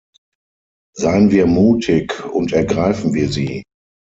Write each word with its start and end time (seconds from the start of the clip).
Seien 0.97 1.29
wir 1.29 1.45
mutig, 1.45 2.25
und 2.33 2.51
ergreifen 2.53 3.13
wir 3.13 3.29
sie. 3.29 3.61